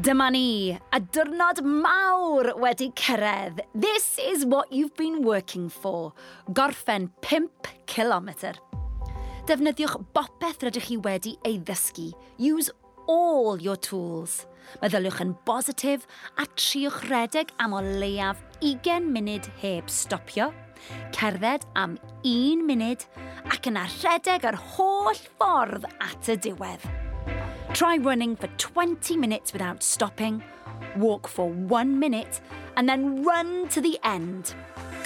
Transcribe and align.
Dyma 0.00 0.30
ni, 0.32 0.72
a 0.72 0.98
diwrnod 1.12 1.58
mawr 1.60 2.54
wedi 2.62 2.86
cyrraedd. 2.96 3.58
This 3.74 4.16
is 4.16 4.46
what 4.46 4.72
you've 4.72 4.96
been 4.96 5.20
working 5.22 5.68
for. 5.68 6.14
Gorffen 6.54 7.10
5 7.20 7.50
km. 7.84 8.30
Defnyddiwch 9.44 9.98
bopeth 10.16 10.64
rydych 10.64 10.86
chi 10.88 10.96
wedi 11.04 11.34
ei 11.44 11.58
ddysgu. 11.58 12.06
Use 12.38 12.72
all 13.04 13.60
your 13.60 13.76
tools. 13.76 14.46
Meddyliwch 14.80 15.20
yn 15.26 15.36
bositif 15.44 16.08
a 16.40 16.48
triwch 16.54 17.02
redeg 17.10 17.52
am 17.60 17.76
o 17.76 17.84
leiaf 17.84 18.40
20 18.64 19.12
munud 19.12 19.52
heb 19.60 19.92
stopio, 19.92 20.48
cerdded 21.12 21.68
am 21.76 22.00
1 22.24 22.64
munud 22.64 23.04
ac 23.52 23.68
yna 23.68 23.84
rhedeg 23.98 24.48
yr 24.48 24.60
holl 24.78 25.24
ffordd 25.36 25.90
at 26.00 26.32
y 26.32 26.40
diwedd. 26.48 27.09
Try 27.72 27.98
running 27.98 28.34
for 28.36 28.48
20 28.58 29.16
minutes 29.16 29.52
without 29.52 29.82
stopping, 29.82 30.42
walk 30.96 31.28
for 31.28 31.48
one 31.48 31.98
minute, 31.98 32.40
and 32.76 32.88
then 32.88 33.22
run 33.22 33.68
to 33.68 33.80
the 33.80 33.96
end. 34.02 34.54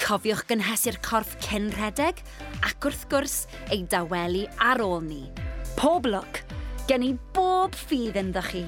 Cofiwch 0.01 0.47
gynhesu'r 0.49 0.97
corff 1.05 1.37
cyn 1.45 1.69
rhedeg 1.77 2.23
ac 2.65 2.89
wrth 2.89 3.05
gwrs 3.13 3.37
ei 3.69 3.85
dawelu 3.93 4.47
ar 4.59 4.81
ôl 4.83 5.05
ni. 5.05 5.23
Pob 5.77 6.09
look, 6.09 6.41
gen 6.89 7.05
i 7.05 7.13
bob 7.37 7.77
ffydd 7.77 8.17
ynddo 8.21 8.43
chi. 8.49 8.65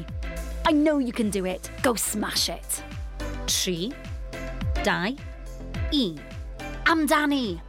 I 0.68 0.72
know 0.76 0.98
you 0.98 1.12
can 1.12 1.30
do 1.30 1.46
it, 1.46 1.70
go 1.82 1.94
smash 1.94 2.50
it. 2.52 2.82
3, 3.48 3.92
2, 4.84 5.16
1. 5.92 6.20
Amdani! 6.86 7.65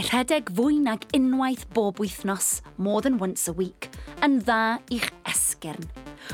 Mae 0.00 0.06
rhedeg 0.08 0.48
fwy 0.56 0.78
nag 0.80 1.02
unwaith 1.12 1.66
bob 1.76 1.98
wythnos, 2.00 2.62
more 2.78 3.02
than 3.04 3.18
once 3.20 3.42
a 3.50 3.52
week, 3.52 3.90
yn 4.24 4.38
dda 4.40 4.78
i'ch 4.96 5.10
esgyrn. 5.28 5.90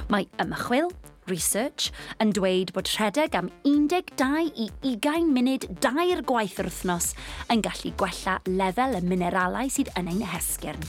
Mae 0.07 0.29
ymchwil, 0.39 0.93
research, 1.27 1.89
yn 2.23 2.31
dweud 2.37 2.71
bod 2.77 2.87
rhedeg 2.93 3.35
am 3.35 3.49
12 3.67 4.53
i 4.55 4.69
20 4.87 5.33
munud 5.35 5.67
dair 5.83 6.23
gwaith 6.31 6.61
yr 6.63 6.71
wythnos 6.71 7.09
yn 7.51 7.65
gallu 7.67 7.91
gwella 7.99 8.37
lefel 8.47 9.01
y 9.01 9.03
mineralau 9.03 9.67
sydd 9.67 9.91
yn 9.99 10.13
ein 10.15 10.23
hesgyrn. 10.31 10.87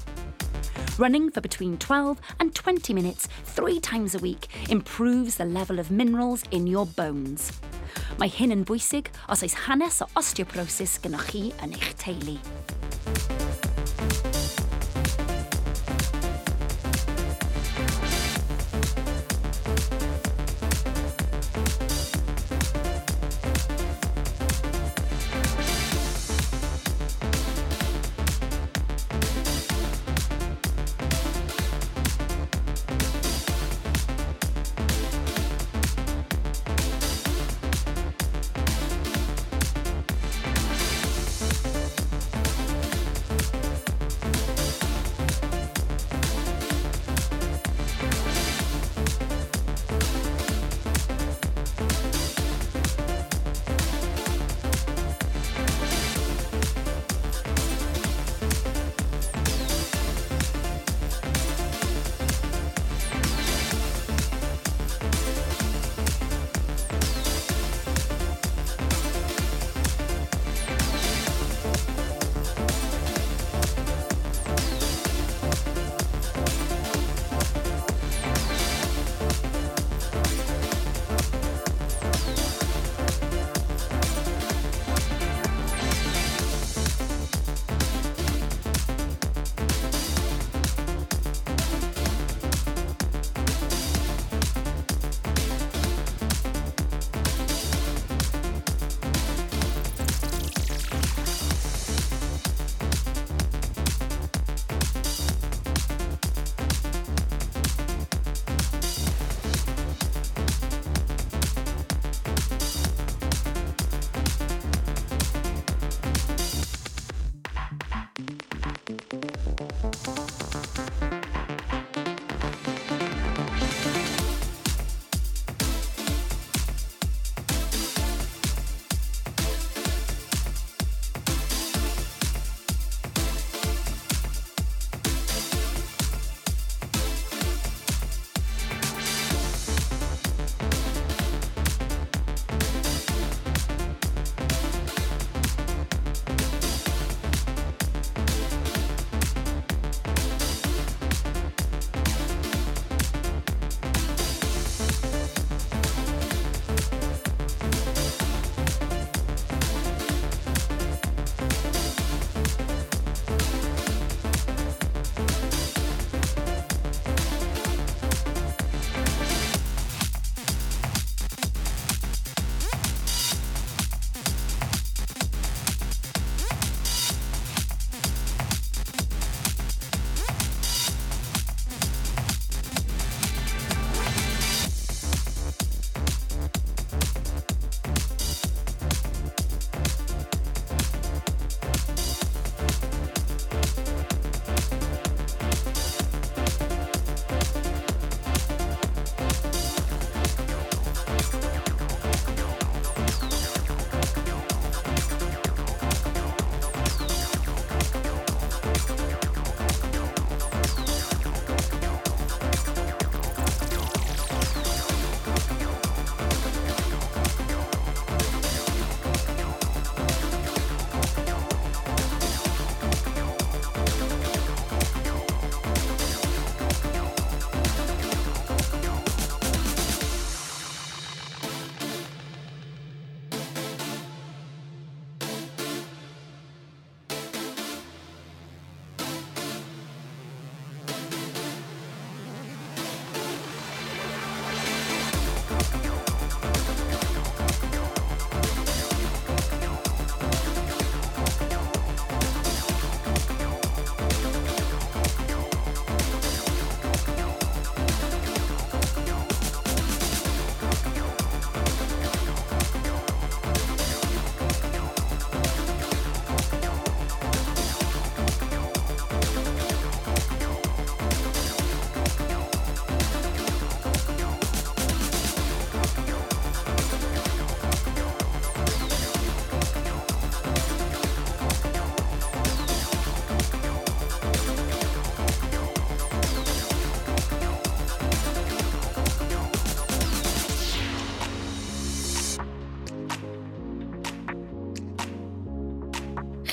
Running 1.02 1.32
for 1.32 1.42
between 1.42 1.80
12 1.82 2.22
and 2.38 2.54
20 2.54 2.94
minutes 2.94 3.26
three 3.56 3.80
times 3.80 4.14
a 4.14 4.22
week 4.22 4.54
improves 4.70 5.42
the 5.42 5.50
level 5.50 5.80
of 5.82 5.90
minerals 5.90 6.46
in 6.52 6.70
your 6.70 6.86
bones. 6.86 7.50
Mae 8.18 8.32
hyn 8.34 8.50
yn 8.56 8.64
bwysig 8.66 9.12
os 9.30 9.44
oes 9.46 9.54
hanes 9.68 10.00
o 10.02 10.08
osteoporosis 10.18 10.96
gynnwch 11.04 11.30
chi 11.30 11.44
yn 11.62 11.78
eich 11.78 11.92
teulu. 12.02 12.40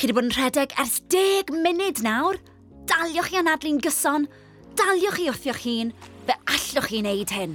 Chi 0.04 0.10
wedi 0.10 0.18
bod 0.18 0.26
yn 0.28 0.34
rhedeg 0.36 0.72
ers 0.82 0.98
deg 1.08 1.48
munud 1.64 2.02
nawr. 2.04 2.36
Daliwch 2.84 3.30
chi 3.32 3.38
anadlu'n 3.40 3.78
gyson. 3.80 4.26
Daliwch 4.76 5.16
chi 5.16 5.30
wrthio'ch 5.30 5.62
hun. 5.64 5.94
Fe 6.28 6.36
allwch 6.44 6.90
chi 6.90 7.00
wneud 7.00 7.32
hyn. 7.32 7.54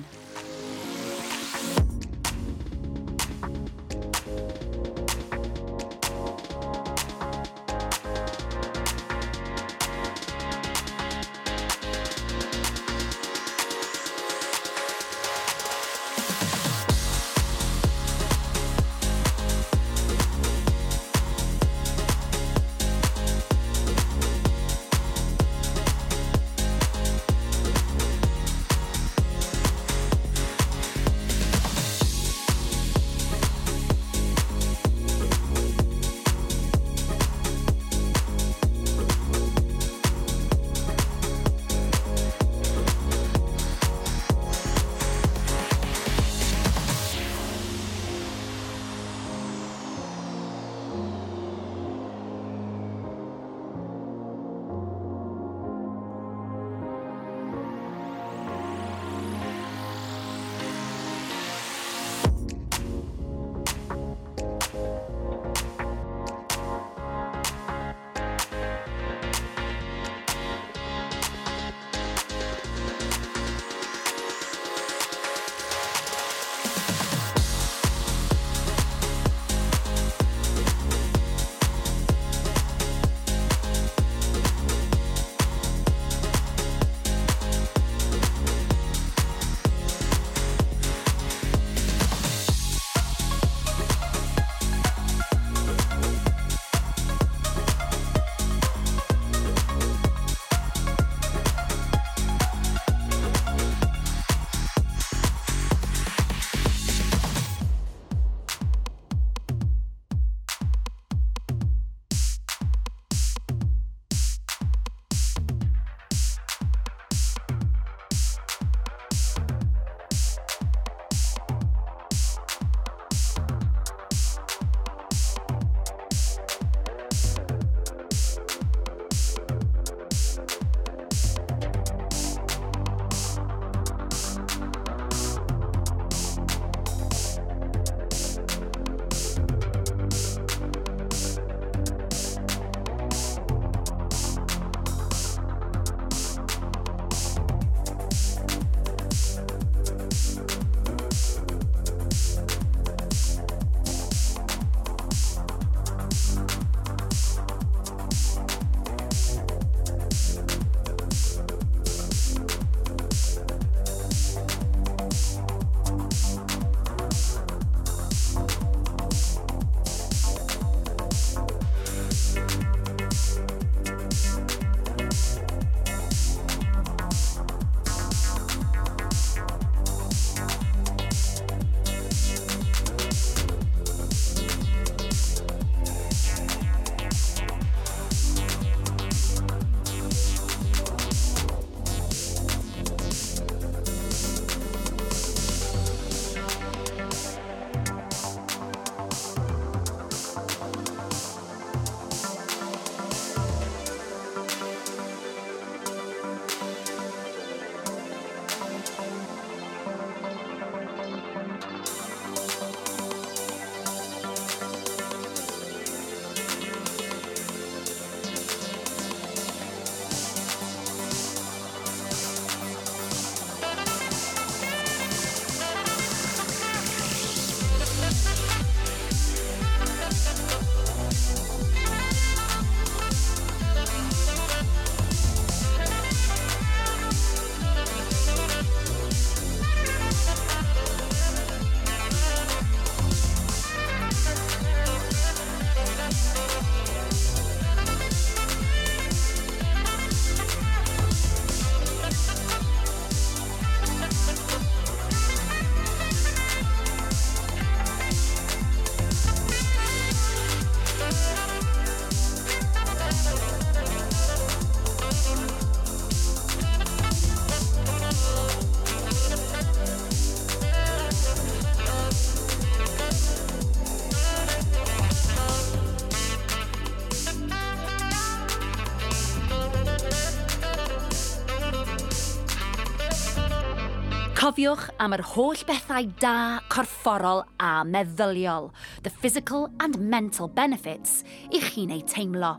Cofiwch 284.50 284.88
am 284.98 285.14
yr 285.14 285.22
holl 285.36 285.60
bethau 285.68 286.08
da, 286.18 286.58
corfforol 286.74 287.44
a 287.62 287.84
meddyliol, 287.86 288.72
the 289.04 289.12
physical 289.12 289.68
and 289.80 290.00
mental 290.02 290.48
benefits 290.50 291.20
i 291.54 291.62
chi'n 291.62 291.94
ei 291.94 292.02
teimlo. 292.10 292.56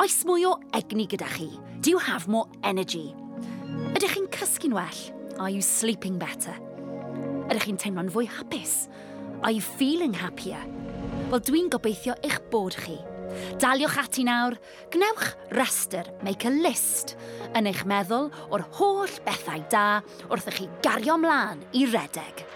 Oes 0.00 0.22
mwy 0.24 0.46
o 0.48 0.54
egni 0.72 1.04
gyda 1.12 1.28
chi? 1.34 1.50
Do 1.84 1.92
you 1.92 2.00
have 2.00 2.32
more 2.32 2.48
energy? 2.64 3.12
Ydych 3.92 4.16
chi'n 4.16 4.32
cysgu'n 4.38 4.72
well? 4.72 5.04
Are 5.36 5.52
you 5.52 5.60
sleeping 5.60 6.16
better? 6.16 6.56
Ydych 7.44 7.68
chi'n 7.68 7.84
teimlo'n 7.84 8.12
fwy 8.16 8.24
hapus? 8.32 8.86
Are 9.42 9.52
you 9.52 9.60
feeling 9.60 10.16
happier? 10.16 10.64
Wel, 11.28 11.44
dwi'n 11.44 11.68
gobeithio 11.68 12.16
eich 12.24 12.40
bod 12.48 12.80
chi– 12.86 13.02
Daliwch 13.62 13.98
ati 14.02 14.24
nawr, 14.26 14.56
gnewch 14.94 15.26
raster, 15.56 16.08
make 16.24 16.48
a 16.48 16.52
list, 16.52 17.16
yn 17.56 17.70
eich 17.70 17.84
meddwl 17.88 18.30
o'r 18.50 18.66
holl 18.78 19.18
bethau 19.26 19.62
da 19.72 19.86
wrth 20.28 20.50
i 20.52 20.58
chi 20.58 20.68
gario 20.84 21.18
mlaen 21.20 21.64
i 21.76 21.86
redeg. 21.88 22.46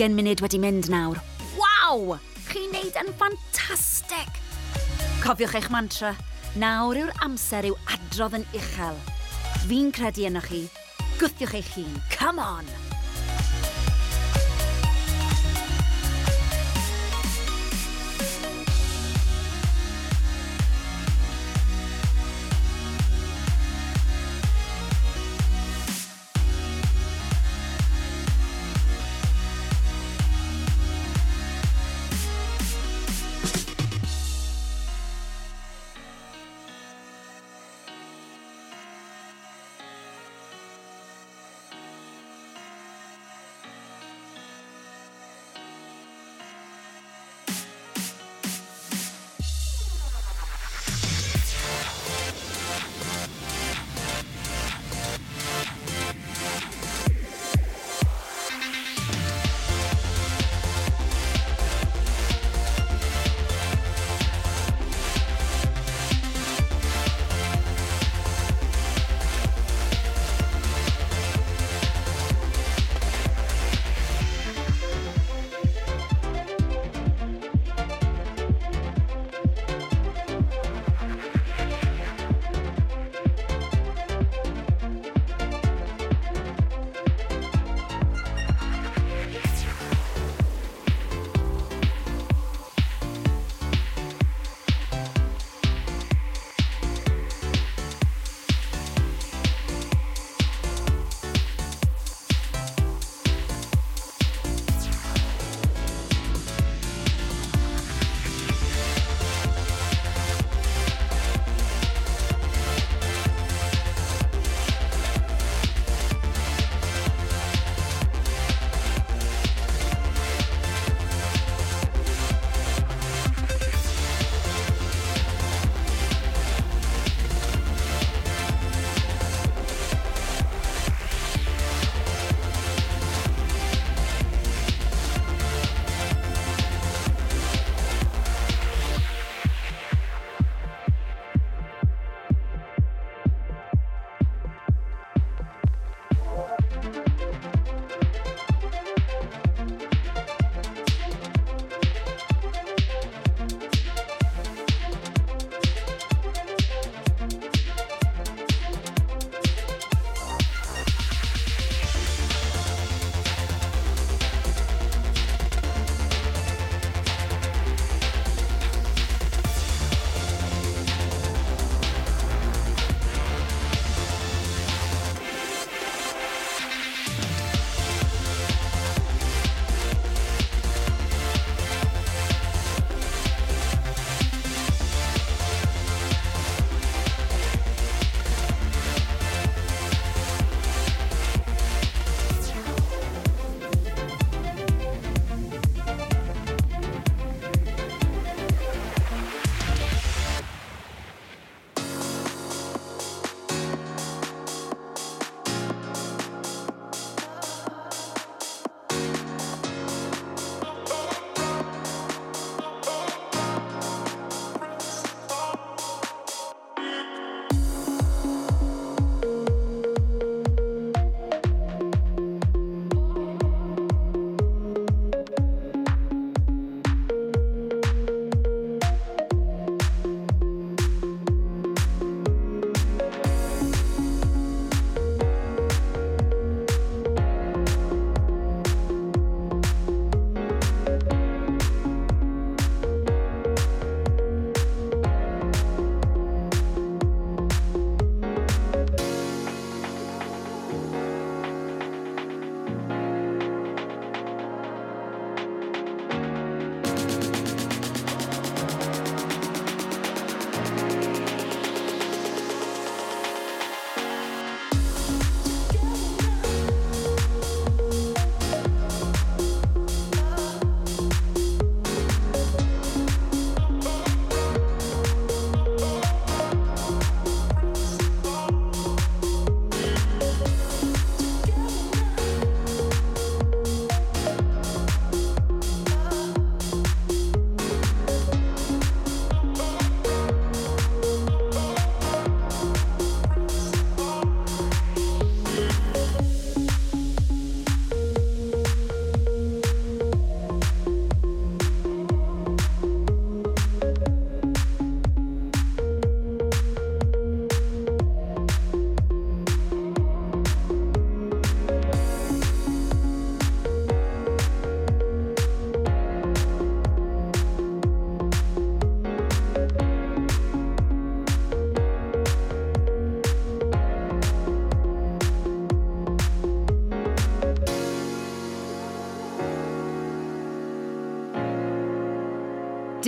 20 0.00 0.16
munud 0.16 0.40
wedi 0.40 0.56
mynd 0.56 0.86
nawr. 0.88 1.18
Waw! 1.60 2.14
Chi'n 2.48 2.70
neud 2.72 2.94
yn 2.96 3.10
ffantastig! 3.18 4.38
Cofiwch 5.20 5.58
eich 5.58 5.68
mantra, 5.68 6.14
nawr 6.56 6.96
yw'r 7.02 7.12
amser 7.26 7.68
i'w 7.68 7.76
adrodd 7.92 8.38
yn 8.38 8.46
uchel. 8.56 8.96
Fi'n 9.66 9.92
credu 9.92 10.24
yno 10.30 10.40
chi. 10.46 10.62
Gwthiwch 11.20 11.52
eich 11.60 11.74
hun. 11.74 12.00
Come 12.16 12.40
on! 12.40 12.89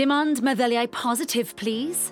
Dim 0.03 0.11
ond 0.11 0.41
meddyliau 0.43 0.89
positif, 0.91 1.53
please. 1.55 2.11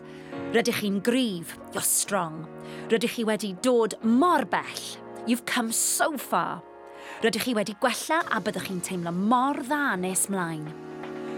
Rydych 0.54 0.76
chi'n 0.78 1.00
gryf, 1.02 1.56
you're 1.74 1.82
strong. 1.82 2.44
Rydych 2.86 3.16
chi 3.16 3.24
wedi 3.26 3.50
dod 3.66 3.96
mor 4.06 4.44
bell, 4.46 4.84
you've 5.26 5.42
come 5.44 5.72
so 5.72 6.16
far. 6.16 6.62
Rydych 7.24 7.48
chi 7.48 7.54
wedi 7.58 7.74
gwella 7.82 8.20
a 8.30 8.38
byddwch 8.38 8.68
chi'n 8.68 8.84
teimlo 8.86 9.10
mor 9.10 9.58
dda 9.66 9.96
nes 9.98 10.28
mlaen. 10.30 10.68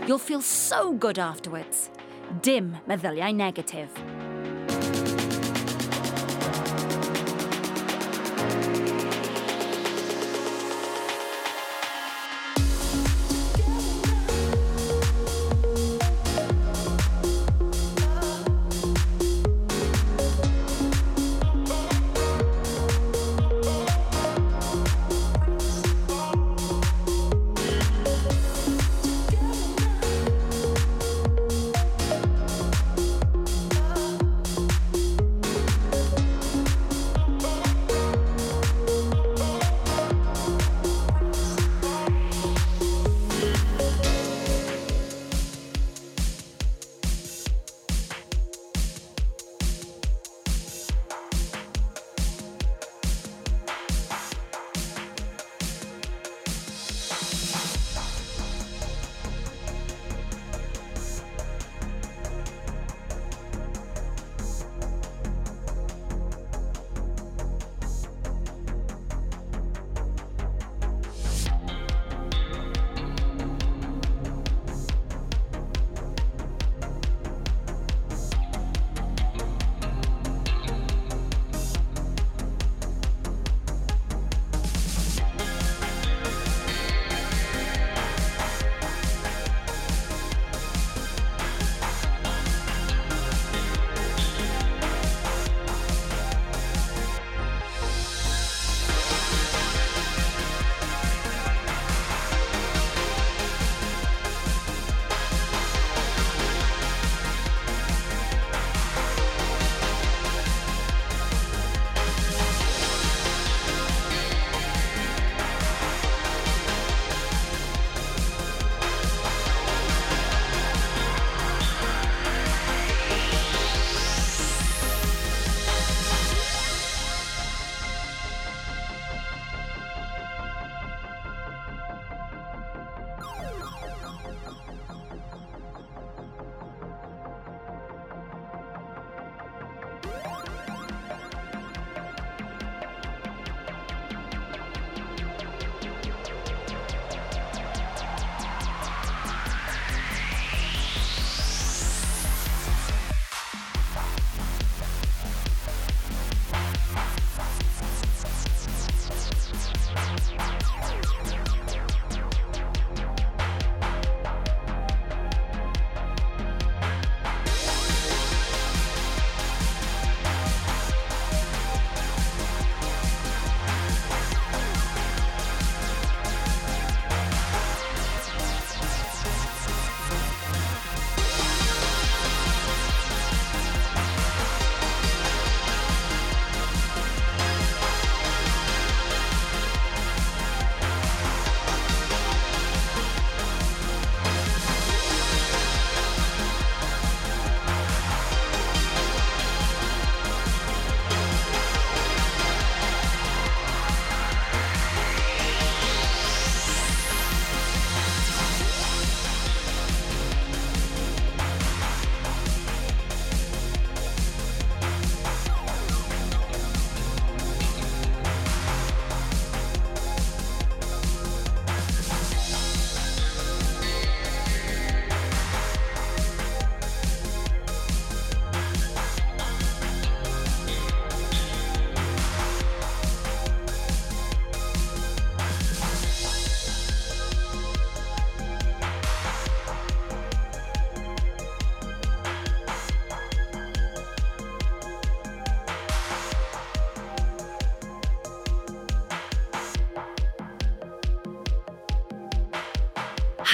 You'll 0.04 0.20
feel 0.20 0.44
so 0.44 0.92
good 0.92 1.16
afterwards. 1.18 1.88
Dim 2.42 2.76
meddyliau 2.84 3.32
negatif. 3.32 3.88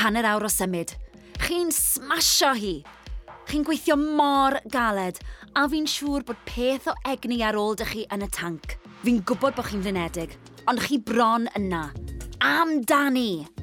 hanner 0.08 0.24
awr 0.24 0.46
o 0.46 0.48
symud. 0.48 0.94
Chi'n 1.42 1.68
smasho 1.74 2.54
hi! 2.56 2.78
Chi'n 3.48 3.64
gweithio 3.66 3.96
mor 4.00 4.56
galed, 4.72 5.20
a 5.52 5.66
fi'n 5.68 5.88
siŵr 5.88 6.24
bod 6.28 6.40
peth 6.48 6.88
o 6.88 6.94
egni 7.12 7.42
ar 7.44 7.58
ôl 7.60 7.76
dych 7.76 7.92
chi 7.92 8.06
yn 8.16 8.24
y 8.24 8.30
tanc. 8.32 8.78
Fi'n 9.04 9.20
gwybod 9.28 9.58
bod 9.58 9.68
chi'n 9.68 9.84
flinedig, 9.84 10.32
ond 10.64 10.80
chi 10.86 10.96
bron 10.96 11.48
yna. 11.60 11.84
Amdani! 12.40 13.57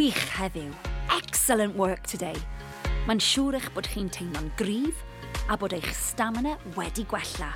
wych 0.00 0.28
heddiw. 0.32 0.72
Excellent 1.12 1.76
work 1.76 2.06
today. 2.08 2.36
Mae'n 3.04 3.20
siŵr 3.20 3.58
eich 3.58 3.66
bod 3.74 3.88
chi'n 3.92 4.08
teimlo'n 4.08 4.46
gryf 4.56 5.02
a 5.52 5.58
bod 5.60 5.74
eich 5.76 5.90
stamina 5.92 6.54
wedi 6.72 7.04
gwella. 7.10 7.50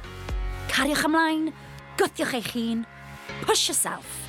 Cariwch 0.68 1.06
ymlaen, 1.08 1.48
gwthiwch 1.96 2.36
eich 2.36 2.52
hun, 2.52 2.84
push 3.46 3.70
yourself. 3.70 4.23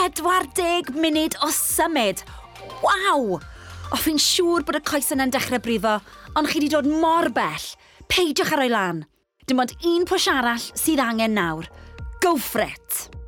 40 0.00 0.94
munud 0.96 1.36
o 1.44 1.50
symud. 1.52 2.22
Waw! 2.80 3.36
O, 3.90 3.98
fi'n 4.00 4.20
siŵr 4.22 4.64
bod 4.64 4.78
y 4.78 4.82
coes 4.86 5.12
yna'n 5.12 5.32
dechrau 5.34 5.60
brifo, 5.60 5.98
ond 6.32 6.48
chi 6.48 6.56
wedi 6.56 6.72
dod 6.72 6.88
mor 6.88 7.28
bell. 7.36 7.66
Peidiwch 8.08 8.54
ar 8.56 8.64
o'i 8.64 8.72
lan. 8.72 9.04
Dim 9.44 9.60
ond 9.60 9.76
un 9.92 10.08
pwys 10.08 10.30
arall 10.32 10.70
sydd 10.72 11.04
angen 11.04 11.36
nawr. 11.36 11.68
Go 12.24 12.38
for 12.40 12.64
it! 12.64 13.19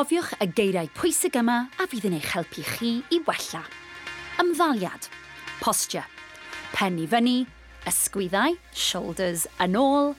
Cofiwch 0.00 0.30
y 0.40 0.46
geiriau 0.56 0.88
pwysig 0.96 1.34
yma 1.36 1.54
a 1.76 1.84
fydd 1.84 2.06
yn 2.08 2.14
eich 2.16 2.30
helpu 2.32 2.62
chi 2.64 2.92
i 3.12 3.18
wella. 3.26 3.58
Ymddaliad, 4.40 5.10
posture, 5.60 6.06
pen 6.72 6.96
i 7.02 7.04
fyny, 7.10 7.42
ysgwyddau, 7.90 8.56
shoulders 8.72 9.44
yn 9.60 9.76
ôl, 9.76 10.14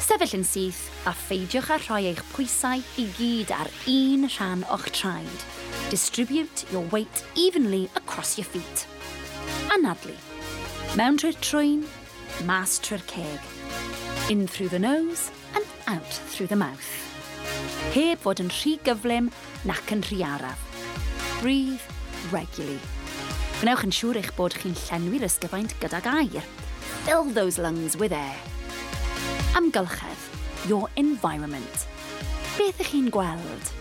sefyll 0.00 0.38
yn 0.38 0.46
syth 0.48 0.80
a 1.04 1.12
pheidiwch 1.26 1.68
â 1.76 1.78
rhoi 1.82 2.00
eich 2.14 2.24
pwysau 2.30 2.80
i 2.80 3.06
gyd 3.18 3.52
ar 3.52 3.68
un 3.98 4.24
rhan 4.30 4.64
o'ch 4.72 4.88
traed. 5.02 5.46
Distribute 5.92 6.64
your 6.72 6.88
weight 6.88 7.26
evenly 7.36 7.90
across 8.00 8.38
your 8.40 8.48
feet. 8.48 8.88
Anadlu. 9.76 10.16
Mewn 10.96 11.20
trwy'r 11.20 11.36
trwyn, 11.44 11.84
mas 12.48 12.80
trwy'r 12.80 13.04
ceg. 13.12 13.54
In 14.32 14.48
through 14.48 14.72
the 14.72 14.80
nose 14.80 15.28
and 15.52 15.66
out 15.84 16.20
through 16.32 16.48
the 16.48 16.56
mouth 16.56 17.01
heb 17.92 18.22
fod 18.24 18.40
yn 18.42 18.50
rhy 18.52 18.76
gyflym 18.86 19.28
nac 19.68 19.92
yn 19.92 20.04
rhy 20.08 20.22
araf. 20.24 20.60
Breathe 21.40 21.82
regularly. 22.32 22.78
Gwnewch 23.60 23.84
yn 23.86 23.94
siŵr 23.94 24.20
eich 24.22 24.32
bod 24.38 24.56
chi'n 24.58 24.78
llenwi'r 24.86 25.26
ysgyfaint 25.28 25.76
gydag 25.82 26.08
air. 26.10 26.48
Fill 27.04 27.30
those 27.34 27.60
lungs 27.62 27.98
with 28.00 28.14
air. 28.16 28.38
Amgylchedd, 29.58 30.26
your 30.70 30.88
environment. 30.96 31.86
Beth 32.56 32.80
ych 32.80 32.94
chi'n 32.94 33.12
gweld? 33.12 33.72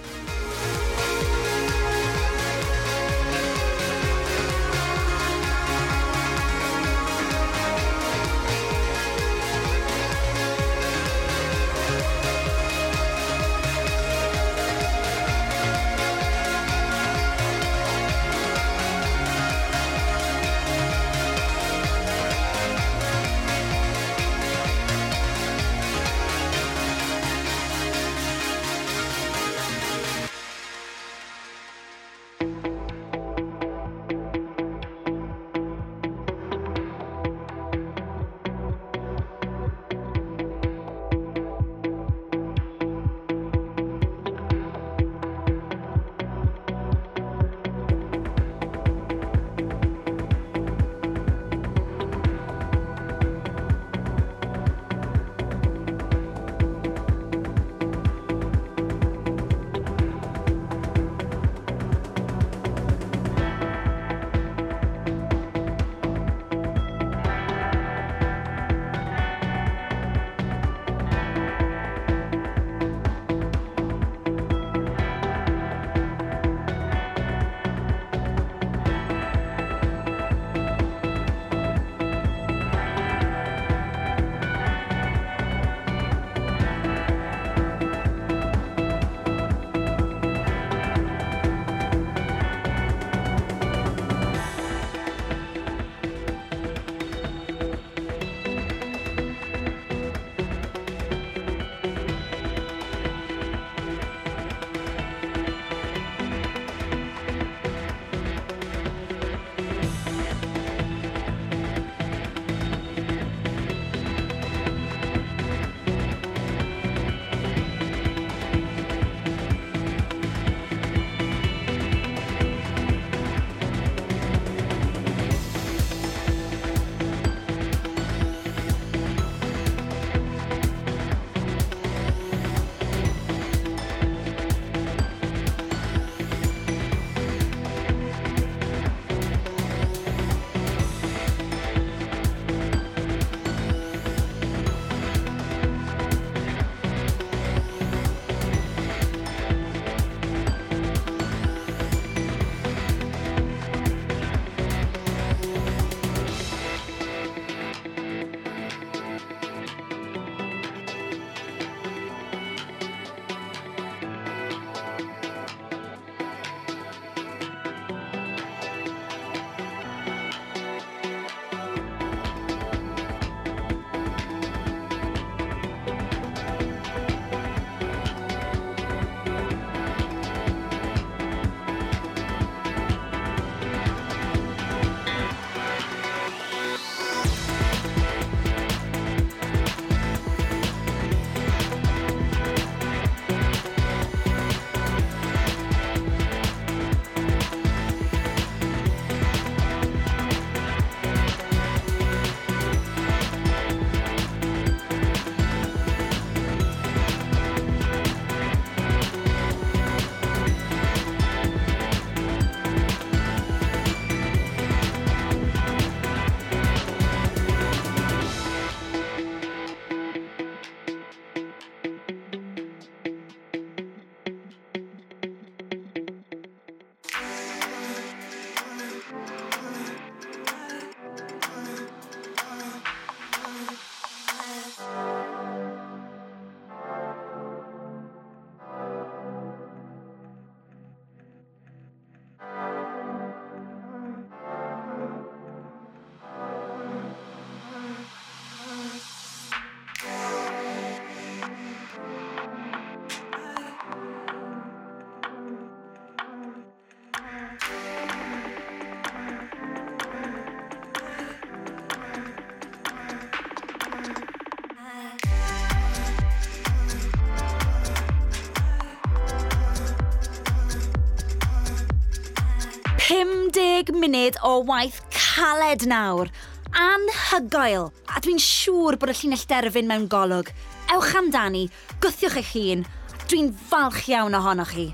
20 273.81 273.97
munud 273.97 274.35
o 274.43 274.63
waith 274.63 275.01
caled 275.09 275.87
nawr. 275.89 276.29
Anhygoel! 276.77 277.87
A 278.13 278.21
dwi'n 278.21 278.37
siŵr 278.37 278.99
bod 279.01 279.09
y 279.09 279.15
llinell 279.17 279.45
derfyn 279.49 279.89
mewn 279.89 280.05
golwg. 280.11 280.51
Ewch 280.93 281.15
amdani, 281.17 281.63
gwthiwch 282.03 282.37
eich 282.43 282.51
hun. 282.53 282.85
Dwi'n 283.25 283.49
falch 283.71 284.03
iawn 284.11 284.37
ohonoch 284.37 284.75
chi. 284.77 284.91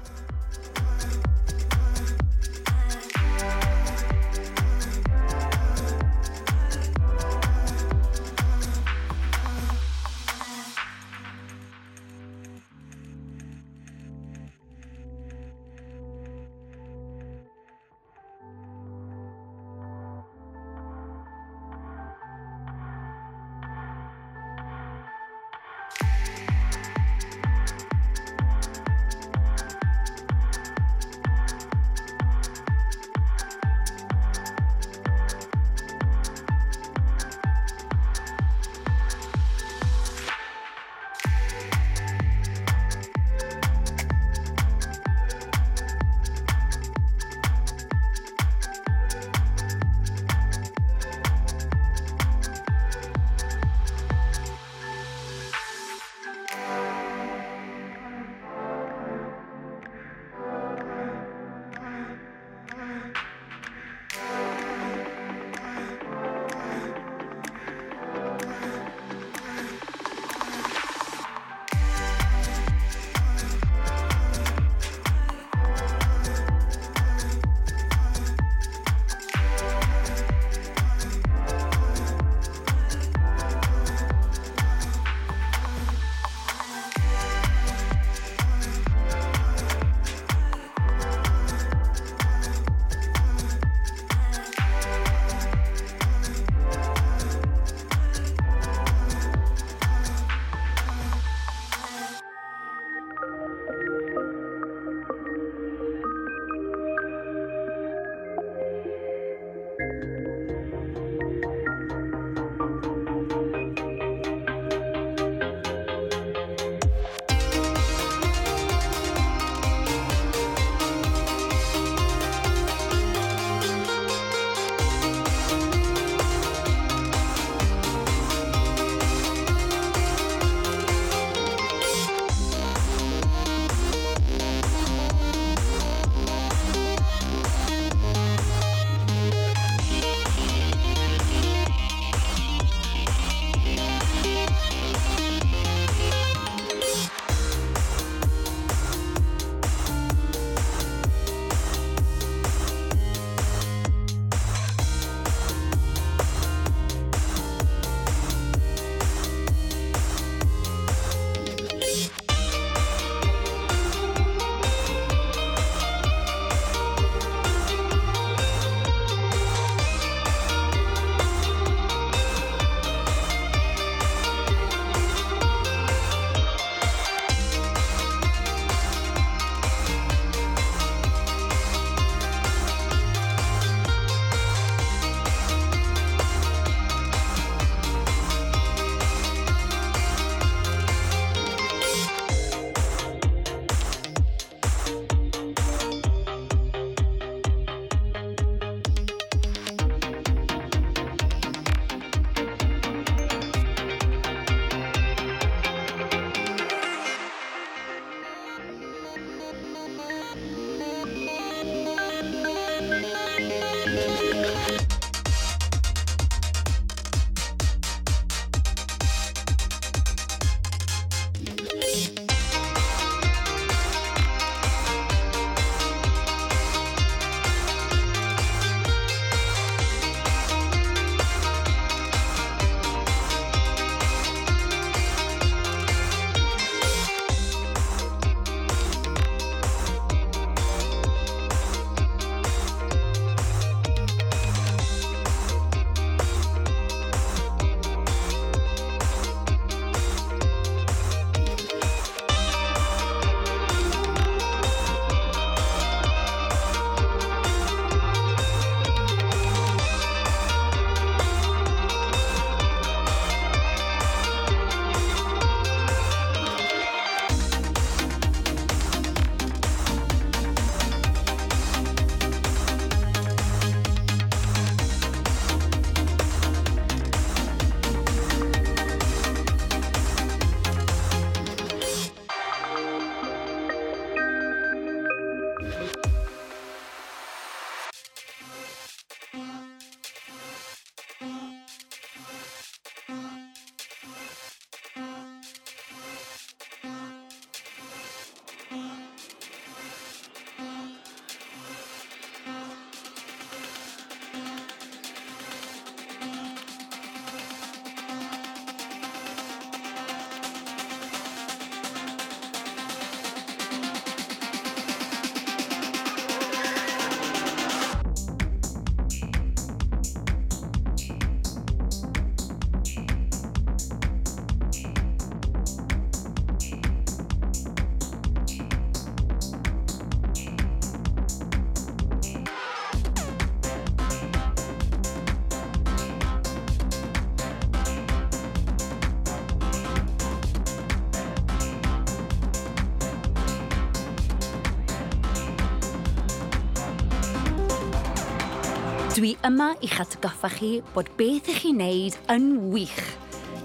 Dwi 349.18 349.32
yma 349.48 349.72
i'ch 349.82 349.96
atgoffa 349.98 350.50
chi 350.54 350.68
bod 350.94 351.08
beth 351.18 351.48
ych 351.50 351.64
chi'n 351.64 351.80
neud 351.82 352.18
yn 352.30 352.44
wych. 352.70 353.00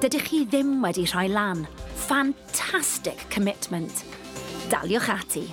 Dydych 0.00 0.30
chi 0.30 0.38
ddim 0.48 0.78
wedi 0.80 1.04
rhoi 1.10 1.26
lan. 1.28 1.66
Fantastic 2.06 3.26
commitment. 3.34 4.00
Daliwch 4.72 5.10
ati. 5.12 5.44